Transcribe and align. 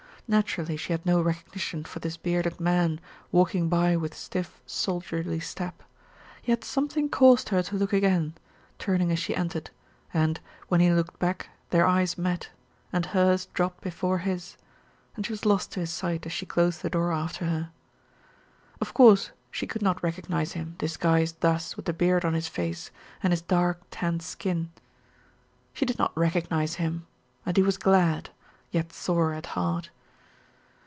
Naturally 0.27 0.77
she 0.77 0.93
had 0.93 1.05
no 1.05 1.21
recognition 1.21 1.83
for 1.83 1.99
this 1.99 2.15
bearded 2.15 2.57
man, 2.57 3.01
walking 3.33 3.67
by 3.67 3.97
with 3.97 4.13
stiff, 4.15 4.61
soldierly 4.65 5.41
step, 5.41 5.83
yet 6.45 6.63
something 6.63 7.09
caused 7.09 7.49
her 7.49 7.61
to 7.63 7.75
look 7.75 7.91
again, 7.91 8.35
turning 8.79 9.11
as 9.11 9.19
she 9.19 9.35
entered, 9.35 9.71
and, 10.13 10.39
when 10.69 10.79
he 10.79 10.89
looked 10.89 11.19
back, 11.19 11.49
their 11.71 11.85
eyes 11.85 12.17
met, 12.17 12.49
and 12.93 13.07
hers 13.07 13.47
dropped 13.47 13.81
before 13.83 14.19
his, 14.19 14.55
and 15.17 15.25
she 15.25 15.33
was 15.33 15.43
lost 15.45 15.73
to 15.73 15.81
his 15.81 15.89
sight 15.91 16.25
as 16.25 16.31
she 16.31 16.45
closed 16.45 16.81
the 16.81 16.89
door 16.89 17.11
after 17.11 17.43
her. 17.43 17.71
Of 18.79 18.93
course 18.93 19.31
she 19.51 19.67
could 19.67 19.81
not 19.81 20.01
recognize 20.01 20.53
him 20.53 20.75
disguised 20.77 21.41
thus 21.41 21.75
with 21.75 21.83
the 21.83 21.91
beard 21.93 22.23
on 22.23 22.35
his 22.35 22.47
face, 22.47 22.89
and 23.21 23.33
his 23.33 23.41
dark, 23.41 23.81
tanned 23.91 24.23
skin. 24.23 24.71
She 25.73 25.83
did 25.83 25.99
not 25.99 26.17
recognize 26.17 26.75
him, 26.75 27.05
and 27.45 27.57
he 27.57 27.63
was 27.63 27.77
glad, 27.77 28.29
yet 28.71 28.93
sore 28.93 29.33
at 29.33 29.47
heart. 29.57 29.89